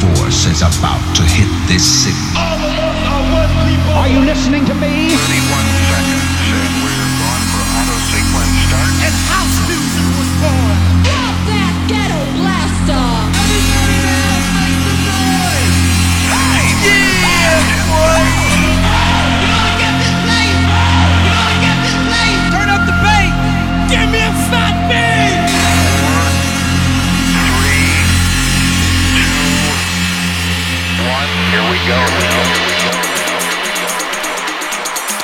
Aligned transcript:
force 0.00 0.44
is 0.46 0.60
about 0.60 1.00
to 1.16 1.22
hit 1.22 1.48
this 1.68 1.84
city. 1.84 2.26
All 2.36 2.60
of 2.60 2.74
us 2.76 2.98
are 3.08 3.24
one 3.32 3.52
people. 3.64 3.92
Are 3.96 4.08
you 4.08 4.20
listening 4.20 4.64
to 4.66 4.74
me? 4.74 5.16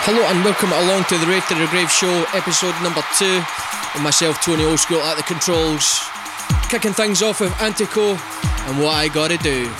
Hello 0.05 0.21
and 0.27 0.45
welcome 0.45 0.73
along 0.73 1.05
to 1.05 1.17
the 1.17 1.27
Rave 1.27 1.47
to 1.47 1.55
the 1.55 1.69
Grave 1.69 1.89
show, 1.89 2.11
episode 2.35 2.75
number 2.83 3.03
two, 3.17 3.39
with 3.95 4.03
myself, 4.03 4.43
Tony 4.43 4.65
Oldschool, 4.65 4.99
at 4.99 5.17
the 5.17 5.23
controls, 5.23 6.03
kicking 6.69 6.93
things 6.93 7.23
off 7.23 7.41
with 7.41 7.53
Antico 7.63 8.19
and 8.67 8.83
what 8.83 8.95
I 8.95 9.07
gotta 9.07 9.39
do. 9.39 9.71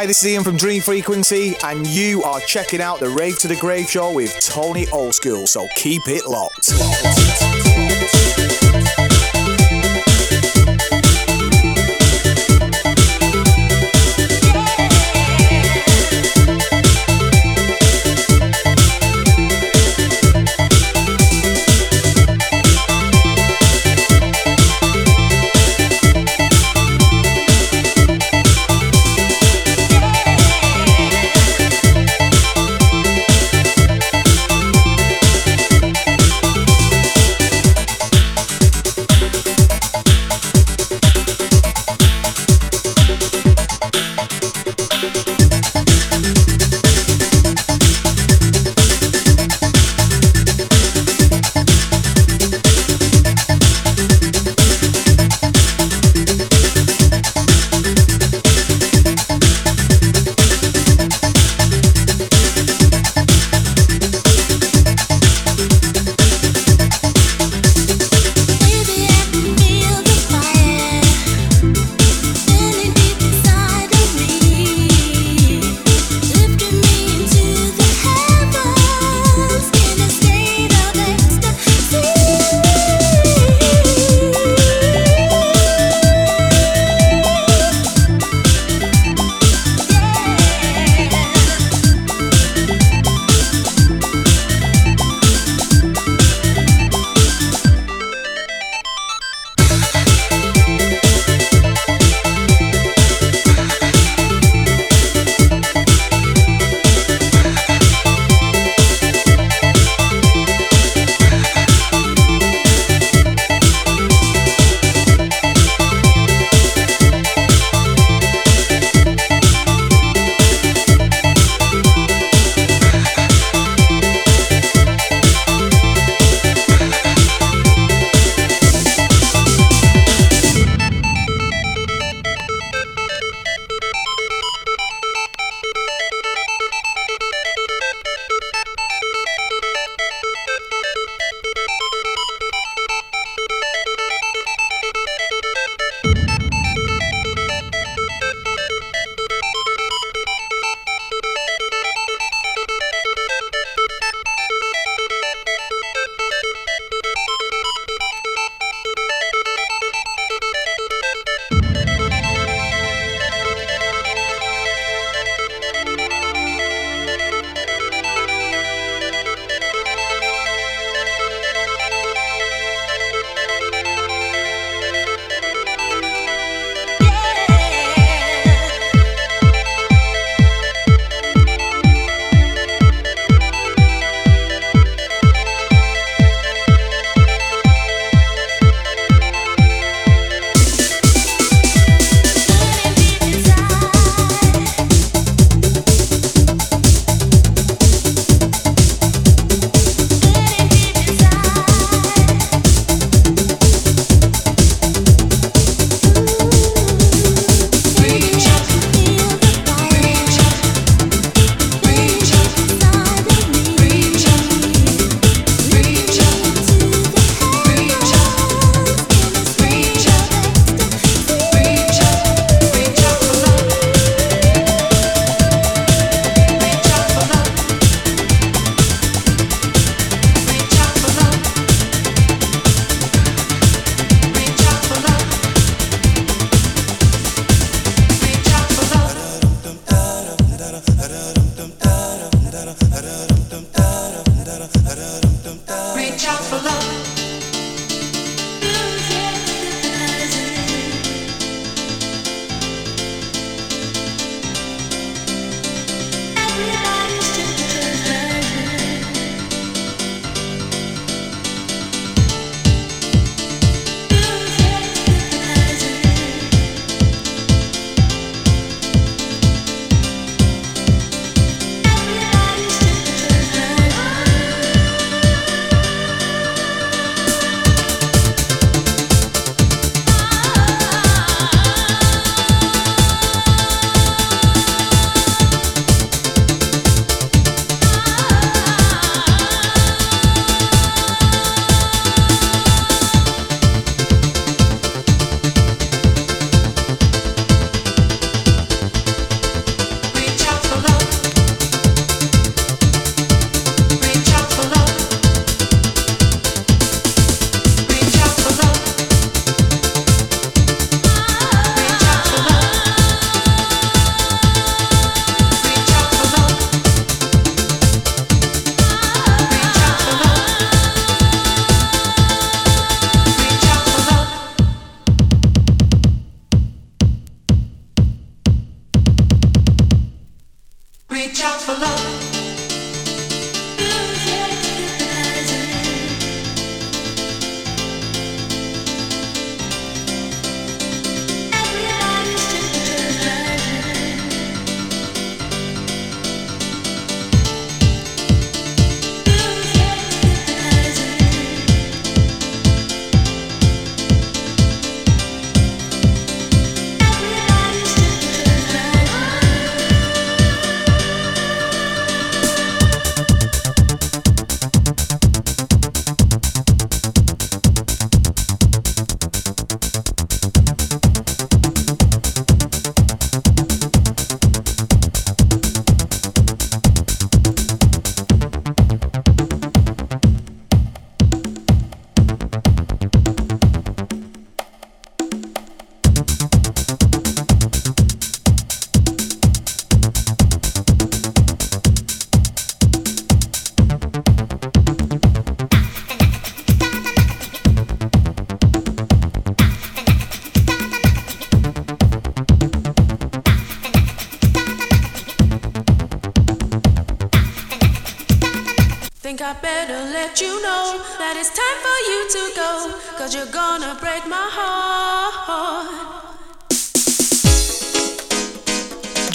Hi, 0.00 0.06
this 0.06 0.24
is 0.24 0.32
Ian 0.32 0.44
from 0.44 0.56
Dream 0.56 0.80
Frequency, 0.80 1.56
and 1.62 1.86
you 1.86 2.22
are 2.22 2.40
checking 2.40 2.80
out 2.80 3.00
the 3.00 3.10
Rave 3.10 3.38
to 3.40 3.48
the 3.48 3.56
Grave 3.56 3.90
show 3.90 4.10
with 4.10 4.34
Tony 4.40 4.86
Oldschool, 4.86 5.46
so 5.46 5.68
keep 5.76 6.00
it 6.06 6.24
locked. 6.24 6.70
Yeah. 6.72 8.39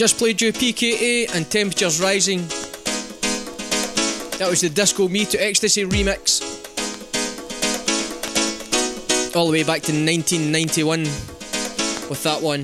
just 0.05 0.19
played 0.19 0.39
you 0.39 0.53
PKA 0.53 1.33
and 1.33 1.49
Temperatures 1.49 1.99
Rising. 1.99 2.41
That 4.37 4.47
was 4.47 4.61
the 4.61 4.69
Disco 4.69 5.07
Me 5.07 5.25
to 5.25 5.37
Ecstasy 5.43 5.83
remix. 5.83 6.43
All 9.35 9.47
the 9.47 9.53
way 9.53 9.63
back 9.63 9.81
to 9.81 9.91
1991 9.91 10.99
with 12.07 12.21
that 12.21 12.39
one. 12.39 12.61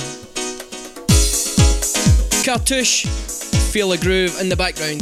Cartouche, 2.45 3.07
Feel 3.71 3.93
a 3.93 3.97
Groove 3.97 4.39
in 4.39 4.47
the 4.47 4.55
background. 4.55 5.01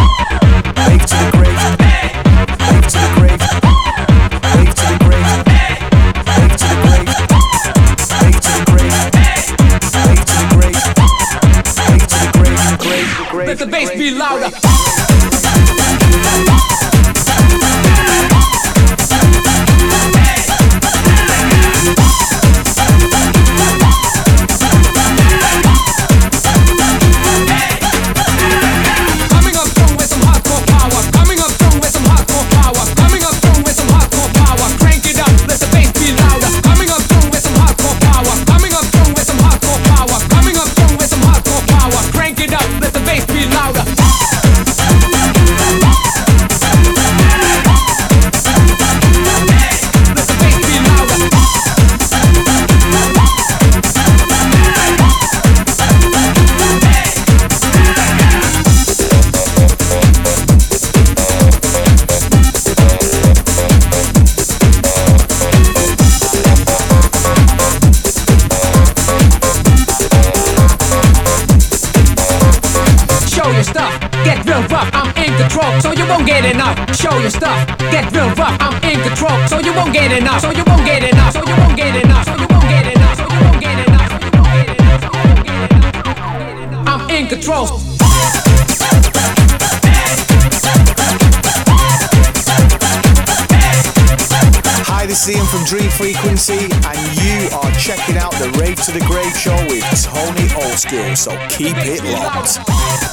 still, 100.91 101.15
so 101.15 101.47
keep 101.47 101.77
it 101.77 102.03
locked. 102.03 103.10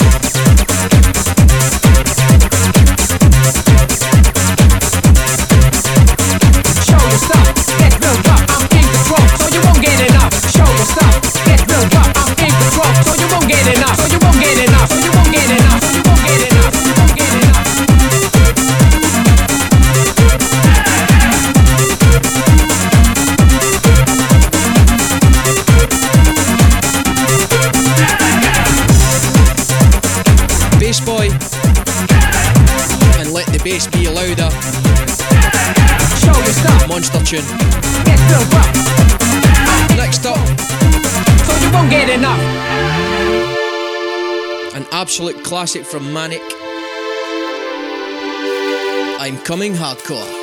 bass 33.68 33.86
be 33.88 34.08
louder. 34.08 34.50
Show 36.22 36.36
your 36.46 36.56
stuff. 36.60 36.88
Monster 36.88 37.22
tune. 37.22 37.44
Get. 38.06 38.18
Next 39.96 40.24
up. 40.24 40.38
So 41.46 41.52
you 41.62 41.70
won't 41.72 41.90
get 41.90 42.08
enough. 42.08 42.40
An 44.74 44.86
absolute 44.92 45.44
classic 45.44 45.84
from 45.84 46.12
Manic. 46.12 46.42
I'm 49.20 49.36
coming 49.38 49.74
hardcore. 49.74 50.37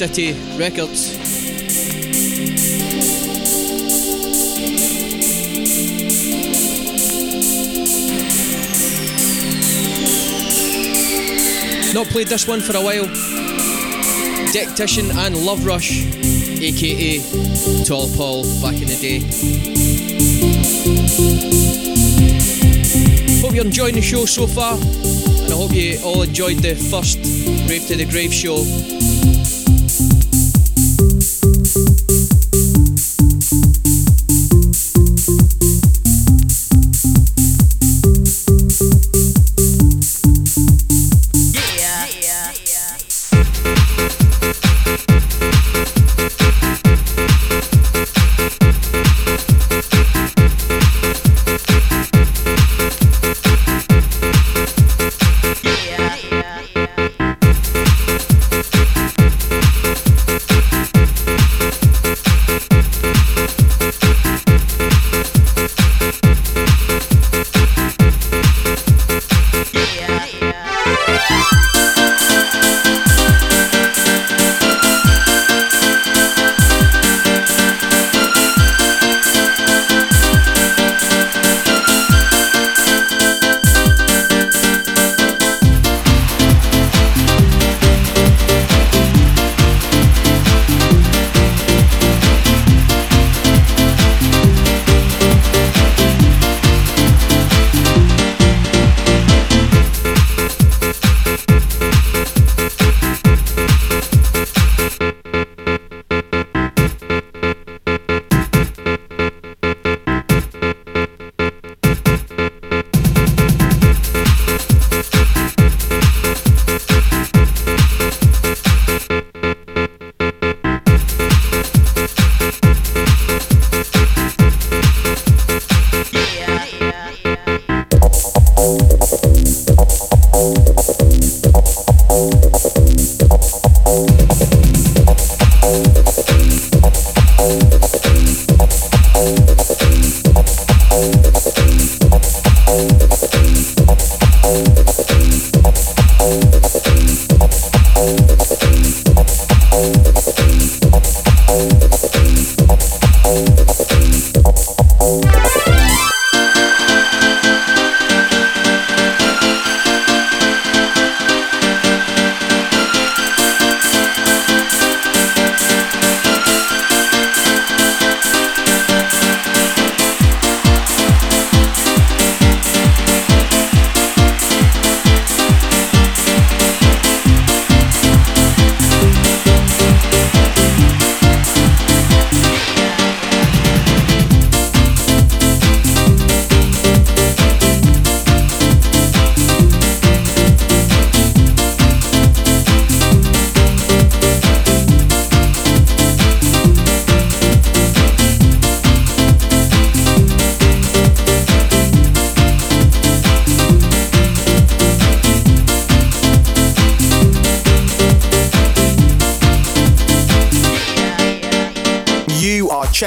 City 0.00 0.32
Records. 0.56 1.12
Not 11.92 12.06
played 12.06 12.28
this 12.28 12.48
one 12.48 12.62
for 12.62 12.78
a 12.78 12.80
while. 12.80 13.04
Dectician 14.54 15.14
and 15.14 15.36
Love 15.44 15.66
Rush, 15.66 16.06
aka 16.62 17.20
Tall 17.84 18.08
Paul, 18.16 18.44
back 18.62 18.80
in 18.80 18.88
the 18.88 18.96
day. 18.98 19.20
Hope 23.42 23.54
you're 23.54 23.66
enjoying 23.66 23.96
the 23.96 24.00
show 24.00 24.24
so 24.24 24.46
far, 24.46 24.76
and 24.76 25.52
I 25.52 25.56
hope 25.56 25.74
you 25.74 26.00
all 26.02 26.22
enjoyed 26.22 26.60
the 26.60 26.74
first 26.74 27.18
Grave 27.66 27.86
to 27.88 27.96
the 27.96 28.06
Grave 28.06 28.32
show. 28.32 28.64
You 32.52 32.89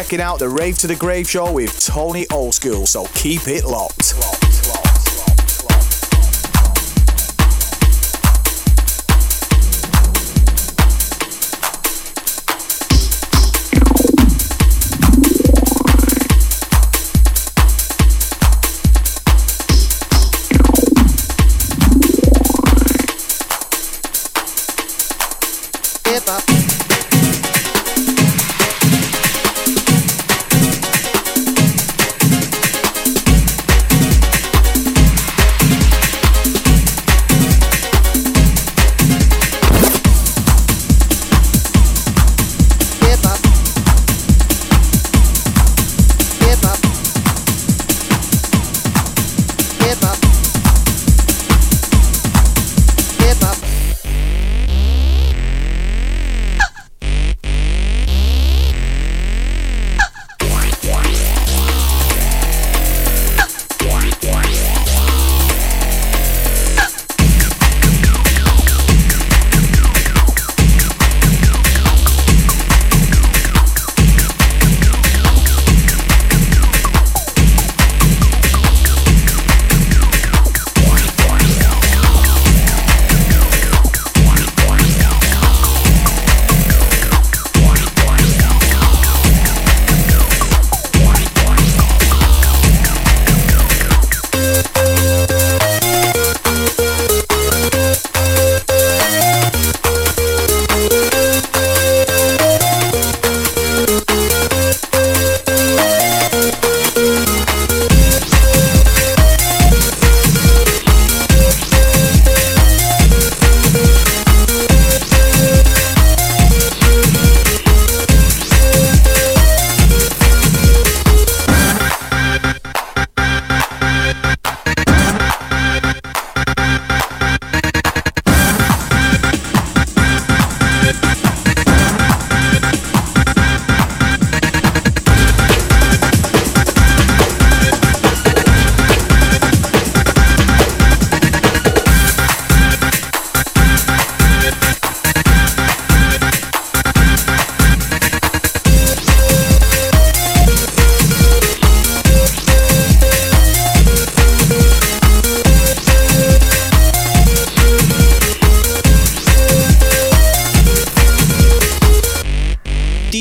checking 0.04 0.20
out 0.20 0.38
the 0.38 0.50
Rave 0.50 0.78
to 0.78 0.86
the 0.86 0.96
Grave 0.96 1.30
show 1.30 1.50
with 1.50 1.80
Tony 1.80 2.26
Oldschool, 2.26 2.86
so 2.86 3.06
keep 3.14 3.48
it 3.48 3.64
locked. 3.64 4.13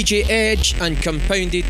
DJ 0.02 0.28
Edge 0.28 0.74
and 0.80 1.00
Compounded. 1.00 1.64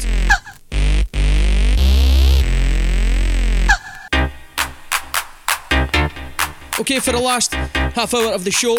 Okay, 6.80 6.98
for 6.98 7.12
the 7.12 7.20
last 7.22 7.52
half 7.52 8.14
hour 8.14 8.32
of 8.32 8.44
the 8.44 8.50
show, 8.50 8.78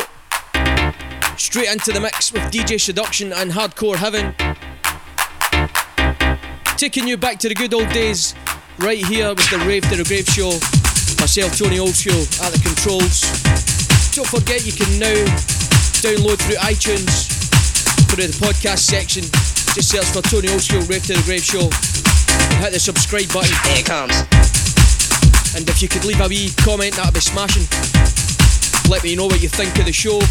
straight 1.37 1.69
into 1.71 1.91
the 1.91 1.99
mix 2.01 2.33
with 2.33 2.41
DJ 2.51 2.81
Seduction 2.81 3.31
and 3.31 3.51
Hardcore 3.51 3.95
Heaven. 3.95 4.33
Taking 6.75 7.07
you 7.07 7.15
back 7.15 7.37
to 7.37 7.47
the 7.47 7.53
good 7.53 7.75
old 7.75 7.89
days, 7.89 8.33
right 8.79 9.05
here 9.05 9.29
with 9.29 9.47
the 9.51 9.59
Rave 9.67 9.87
to 9.91 9.97
the 9.97 10.03
Grave 10.03 10.25
show. 10.25 10.49
Myself, 11.21 11.55
Tony 11.55 11.77
Oldschool, 11.77 12.25
at 12.41 12.51
the 12.53 12.59
controls. 12.59 13.21
Don't 14.15 14.27
forget 14.27 14.65
you 14.65 14.73
can 14.73 14.97
now 14.97 15.13
download 16.01 16.41
through 16.41 16.55
iTunes 16.55 17.43
through 18.13 18.27
the 18.27 18.45
podcast 18.45 18.79
section. 18.79 19.42
Just 19.73 19.89
search 19.89 20.05
for 20.05 20.21
Tony 20.21 20.49
Oldschool 20.49 20.87
Rave 20.87 21.01
to 21.07 21.13
the 21.13 21.23
Grave 21.25 21.43
show. 21.43 21.65
Hit 22.61 22.73
the 22.73 22.79
subscribe 22.79 23.25
button. 23.33 23.57
Here 23.65 23.81
it 23.81 23.85
comes. 23.85 24.13
And 25.57 25.67
if 25.67 25.81
you 25.81 25.89
could 25.89 26.05
leave 26.05 26.21
a 26.21 26.27
wee 26.27 26.53
comment, 26.61 26.93
that'd 26.93 27.11
be 27.11 27.19
smashing. 27.19 27.65
Let 28.87 29.03
me 29.03 29.15
know 29.15 29.25
what 29.25 29.41
you 29.41 29.49
think 29.49 29.73
of 29.79 29.85
the 29.85 29.91
show. 29.91 30.21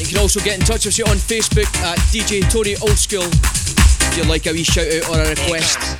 You 0.00 0.08
can 0.08 0.16
also 0.18 0.40
get 0.40 0.58
in 0.58 0.64
touch 0.64 0.86
with 0.86 0.96
you 0.96 1.04
on 1.04 1.16
Facebook 1.16 1.68
at 1.84 1.98
DJ 2.08 2.40
Tony 2.48 2.76
Oldschool 2.76 3.28
if 3.28 4.16
you'd 4.16 4.26
like 4.26 4.46
a 4.46 4.52
wee 4.52 4.64
shout 4.64 4.86
out 4.88 5.10
or 5.10 5.20
a 5.20 5.28
request. 5.28 5.95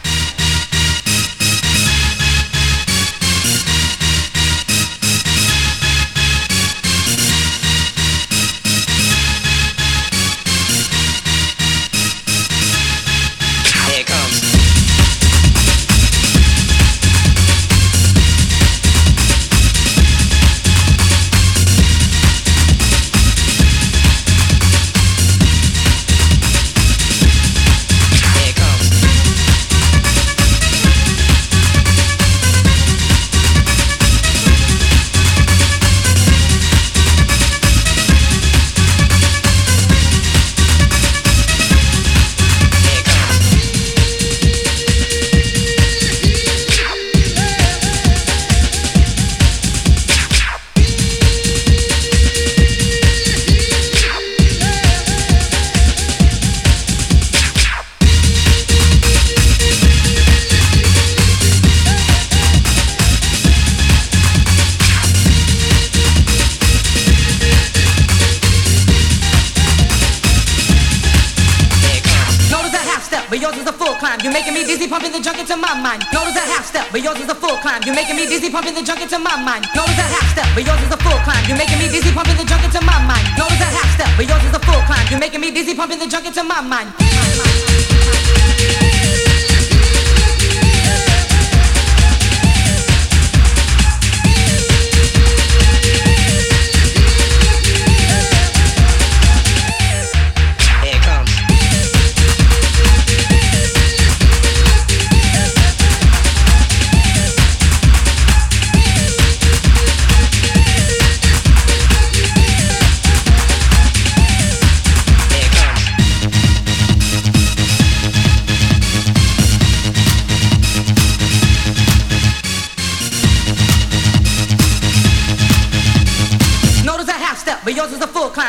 Making 74.37 74.53
me 74.53 74.65
dizzy, 74.65 74.87
pumping 74.87 75.13
the 75.13 75.21
junk 75.21 75.39
into 75.39 75.57
my 75.57 75.73
mind. 75.73 76.05
Notice 76.13 76.37
a 76.37 76.45
half 76.45 76.67
step, 76.69 76.87
but 76.93 77.01
yours 77.01 77.19
is 77.19 77.29
a 77.31 77.35
full 77.35 77.57
climb. 77.65 77.81
You're 77.85 77.95
making 77.95 78.17
me 78.17 78.27
dizzy, 78.27 78.51
pumping 78.51 78.75
the 78.75 78.83
junk 78.83 79.01
into 79.01 79.19
my 79.19 79.35
mind. 79.41 79.65
Notice 79.75 79.97
a 79.97 80.05
half 80.13 80.29
step, 80.29 80.45
but 80.55 80.67
yours 80.67 80.81
is 80.85 80.93
a 80.93 81.01
full 81.01 81.19
climb. 81.25 81.43
You're 81.49 81.57
making 81.57 81.79
me 81.79 81.89
dizzy, 81.89 82.13
pumping 82.13 82.37
the 82.37 82.45
junk 82.45 82.63
into 82.63 82.83
my 82.85 82.99
mind. 83.09 83.25
Notice 83.39 83.65
a 83.65 83.71
half 83.73 83.89
step, 83.97 84.11
but 84.15 84.29
yours 84.29 84.45
is 84.45 84.53
a 84.53 84.61
full 84.61 84.83
climb. 84.85 85.07
You're 85.09 85.21
making 85.21 85.41
me 85.41 85.51
dizzy, 85.51 85.75
pumping 85.75 85.99
the 85.99 86.07
junk 86.07 86.27
into 86.27 86.45
my 86.45 86.61
mind. 86.61 86.93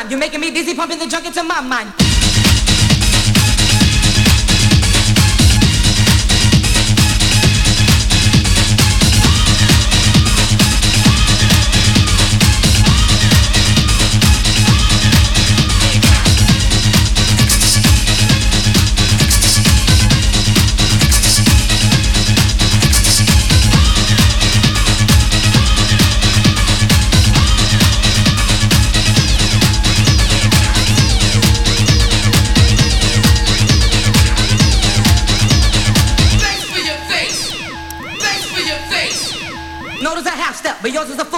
You're 0.08 0.18
making 0.18 0.40
me 0.40 0.50
dizzy, 0.50 0.74
pumping 0.74 0.98
the 0.98 1.06
junk 1.06 1.26
into 1.26 1.42
my 1.42 1.60
mind. 1.60 2.07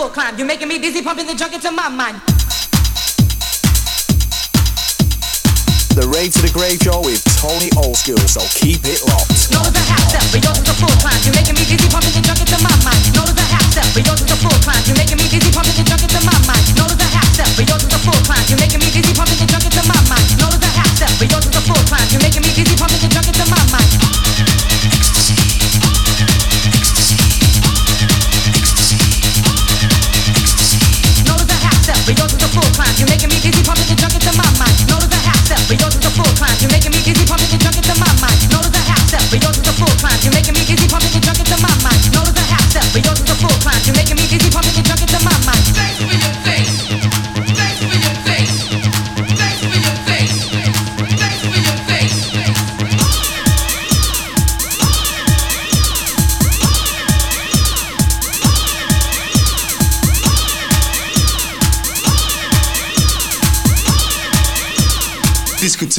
Full 0.01 0.09
climb. 0.09 0.37
You're 0.39 0.47
making 0.47 0.69
me 0.69 0.79
dizzy, 0.79 1.03
pumping 1.03 1.27
the 1.27 1.35
junk 1.35 1.53
into 1.53 1.71
my 1.71 1.89
mind. 1.89 2.17
The 5.93 6.07
Rave 6.09 6.33
to 6.33 6.41
the 6.41 6.53
Grave 6.55 6.81
show 6.81 7.05
with 7.05 7.21
Tony 7.37 7.69
Oldschool, 7.77 8.25
so 8.25 8.41
keep 8.57 8.81
it 8.89 9.05
locked. 9.05 9.53
No, 9.53 9.61
Notice 9.61 9.77
a 9.77 9.85
half 9.93 10.05
step, 10.09 10.25
but 10.33 10.41
yours 10.41 10.57
is 10.57 10.69
a 10.73 10.77
full 10.81 10.97
climb. 11.05 11.21
You're 11.21 11.37
making 11.37 11.57
me 11.57 11.65
dizzy, 11.69 11.89
pumping 11.93 12.17
the 12.17 12.25
junk 12.25 12.41
into 12.41 12.57
my 12.65 12.73
mind. 12.81 13.03
Notice 13.13 13.37
a 13.37 13.47
half 13.53 13.70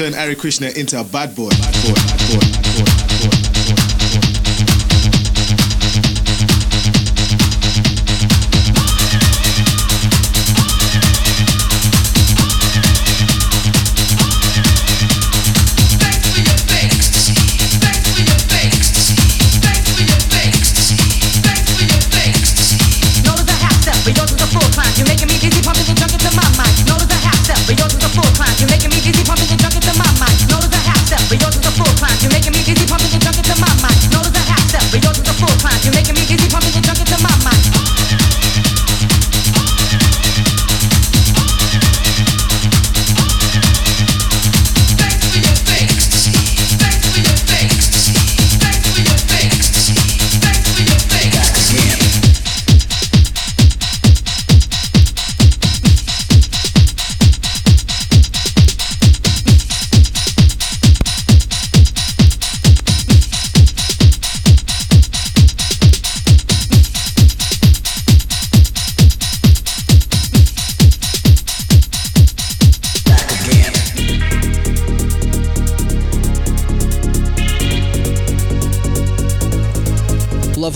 turn 0.01 0.15
Ari 0.15 0.35
Krishna 0.35 0.69
into 0.69 0.99
a 0.99 1.03
bad 1.03 1.35
boy. 1.35 1.49
Bad 1.49 1.73
boy. 1.83 1.93
Bad 1.93 2.19
boy. 2.31 2.39
Bad 2.39 2.95
boy. 2.95 3.00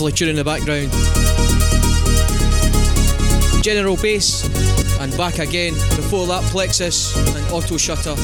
Lovely 0.06 0.18
tune 0.18 0.28
in 0.28 0.36
the 0.36 0.44
background. 0.44 0.92
General 3.64 3.96
Bass 3.96 4.44
and 5.00 5.16
back 5.16 5.40
again. 5.40 5.74
Before 5.96 6.28
that, 6.28 6.44
Plexus 6.52 7.16
and 7.34 7.52
Auto 7.52 7.76
Shutter. 7.76 8.14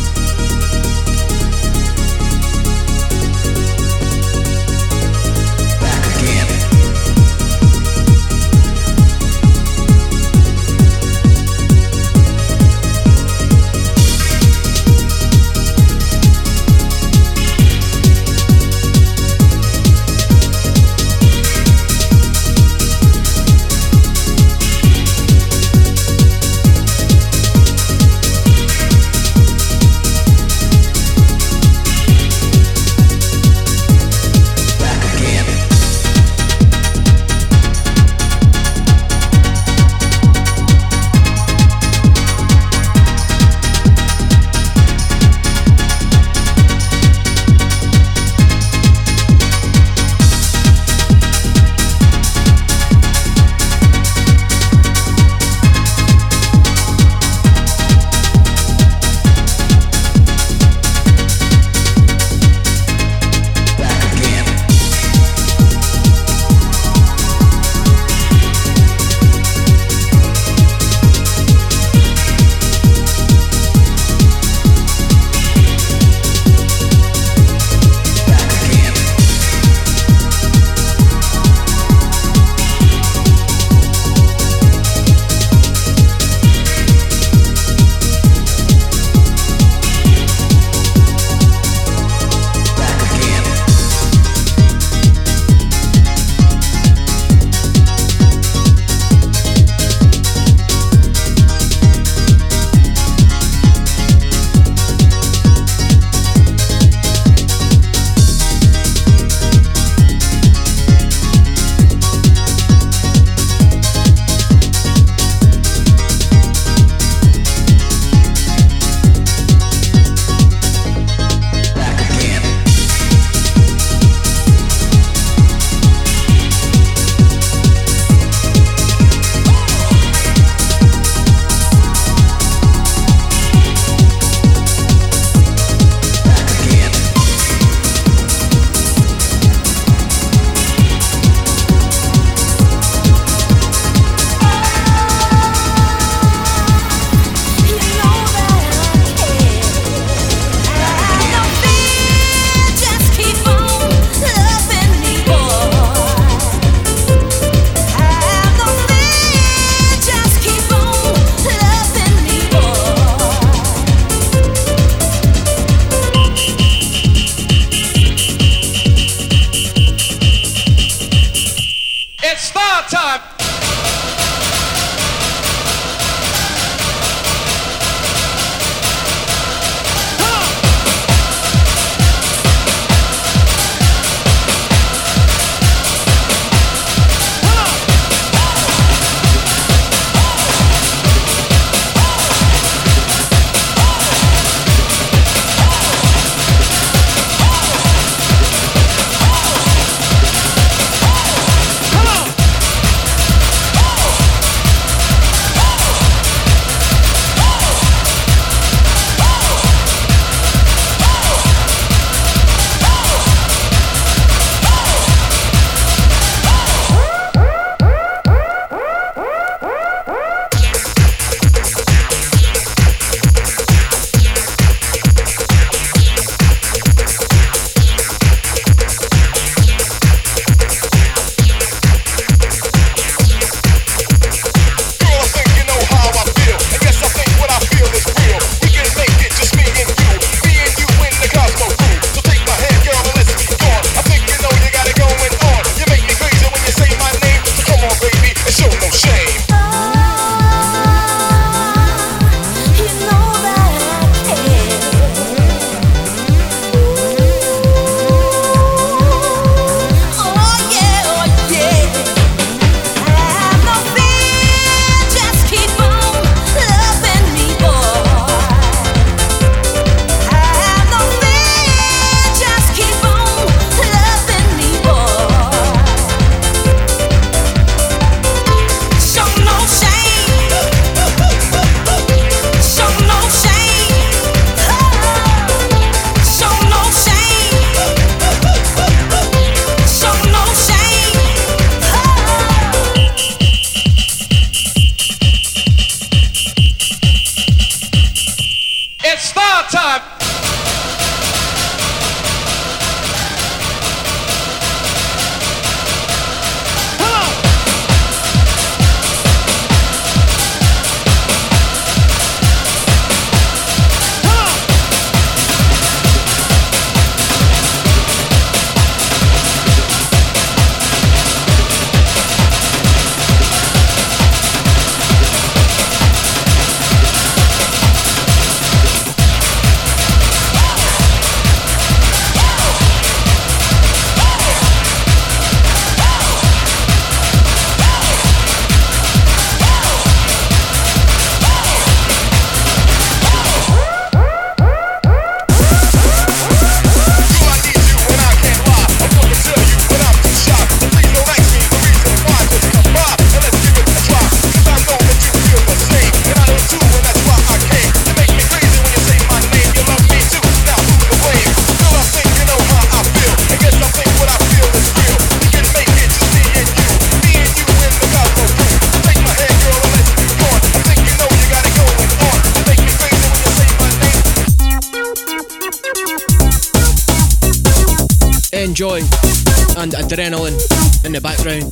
Adrenaline 380.13 381.05
in 381.07 381.13
the 381.13 381.21
background. 381.21 381.72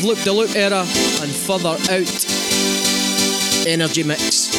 Of 0.00 0.04
Loop 0.04 0.18
de 0.24 0.32
Loop 0.32 0.54
era 0.56 0.80
and 0.80 1.30
further 1.30 1.76
out 1.90 2.26
Energy 3.66 4.02
Mix. 4.02 4.49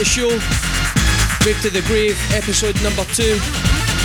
The 0.00 0.06
show. 0.06 0.30
Rave 1.44 1.60
to 1.60 1.68
the 1.68 1.84
Grave, 1.84 2.16
episode 2.32 2.72
number 2.80 3.04
two. 3.12 3.36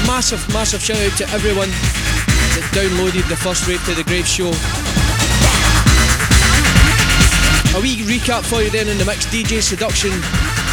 Massive, 0.04 0.44
massive 0.52 0.84
shout 0.84 1.00
out 1.00 1.16
to 1.20 1.24
everyone 1.32 1.70
that 1.72 2.68
downloaded 2.76 3.24
the 3.32 3.38
first 3.40 3.66
Rave 3.66 3.80
to 3.86 3.96
the 3.96 4.04
Grave 4.04 4.28
show. 4.28 4.52
A 7.72 7.80
wee 7.80 8.04
recap 8.04 8.44
for 8.44 8.62
you 8.62 8.70
then 8.70 8.90
in 8.90 8.98
the 8.98 9.06
mix 9.06 9.26
DJ 9.28 9.64
Seduction, 9.64 10.12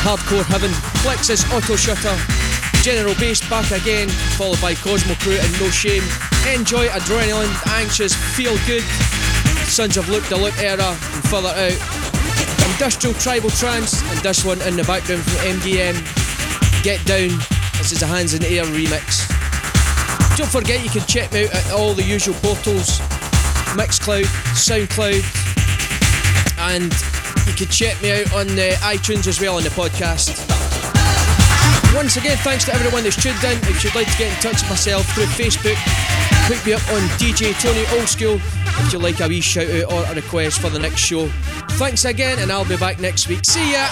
Hardcore 0.03 0.43
Heaven, 0.43 0.75
Flexus 1.07 1.47
Auto 1.55 1.77
Shutter, 1.77 2.19
General 2.83 3.15
Bass 3.15 3.47
back 3.49 3.71
again, 3.71 4.09
followed 4.35 4.61
by 4.61 4.75
Cosmo 4.75 5.15
Crew 5.23 5.39
and 5.39 5.53
No 5.63 5.71
Shame. 5.71 6.03
Enjoy 6.51 6.89
Adrenaline, 6.89 7.55
Anxious, 7.79 8.13
Feel 8.35 8.59
Good, 8.67 8.83
Sons 9.71 9.97
of 9.97 10.09
Luke 10.09 10.27
the 10.27 10.37
Luke 10.37 10.59
era, 10.59 10.99
and 10.99 11.23
further 11.31 11.55
out. 11.55 12.02
Industrial 12.83 13.15
Tribal 13.15 13.51
Trance, 13.51 14.03
and 14.11 14.19
this 14.27 14.45
one 14.45 14.61
in 14.63 14.75
the 14.75 14.83
background 14.83 15.23
from 15.23 15.39
MDM. 15.55 15.95
Get 16.83 16.99
Down, 17.07 17.31
this 17.79 17.93
is 17.93 18.03
a 18.03 18.07
Hands 18.09 18.35
in 18.35 18.43
the 18.43 18.59
Air 18.59 18.65
remix. 18.65 19.23
Don't 20.37 20.51
forget 20.51 20.83
you 20.83 20.91
can 20.91 21.07
check 21.07 21.31
me 21.31 21.45
out 21.45 21.55
at 21.55 21.71
all 21.71 21.95
the 21.95 22.03
usual 22.03 22.35
portals 22.43 22.99
Mixcloud, 23.79 24.27
Soundcloud, 24.59 25.23
and 26.59 26.91
you 27.47 27.55
can 27.55 27.69
check 27.71 28.03
me 28.03 28.11
out 28.11 28.35
on 28.35 28.49
the 28.49 28.75
iTunes 28.83 29.29
as 29.29 29.41
well 29.41 29.59
on 29.59 29.63
the 29.63 29.71
podcast. 29.71 30.35
Once 31.95 32.17
again, 32.17 32.37
thanks 32.39 32.65
to 32.65 32.75
everyone 32.75 33.05
that's 33.05 33.15
tuned 33.15 33.39
in. 33.45 33.59
If 33.71 33.85
you'd 33.85 33.95
like 33.95 34.11
to 34.11 34.19
get 34.19 34.35
in 34.35 34.43
touch 34.43 34.61
with 34.61 34.71
myself 34.71 35.07
through 35.15 35.31
Facebook, 35.39 35.79
hook 36.51 36.67
me 36.67 36.73
up 36.73 36.83
on 36.91 37.01
DJ 37.23 37.55
Tony 37.63 37.87
Old 37.97 38.09
School 38.09 38.41
if 38.81 38.93
you'd 38.93 39.03
like 39.03 39.21
a 39.21 39.29
wee 39.29 39.41
shout 39.41 39.71
out 39.71 39.93
or 39.93 40.03
a 40.11 40.15
request 40.17 40.61
for 40.61 40.69
the 40.69 40.81
next 40.81 40.99
show. 40.99 41.31
Thanks 41.79 42.05
again, 42.05 42.39
and 42.39 42.53
I'll 42.53 42.65
be 42.65 42.77
back 42.77 43.01
next 43.01 43.29
week. 43.29 43.45
See 43.45 43.73
ya. 43.73 43.89